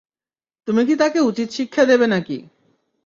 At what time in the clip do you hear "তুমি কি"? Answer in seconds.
0.67-0.95